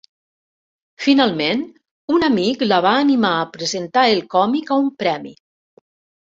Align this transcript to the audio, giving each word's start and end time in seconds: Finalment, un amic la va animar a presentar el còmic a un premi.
Finalment, 1.03 1.61
un 2.15 2.25
amic 2.29 2.65
la 2.71 2.81
va 2.87 2.95
animar 3.03 3.33
a 3.43 3.47
presentar 3.61 4.09
el 4.17 4.25
còmic 4.35 4.75
a 4.79 4.83
un 4.89 4.93
premi. 5.05 5.39